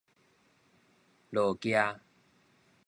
[1.29, 1.75] 落崎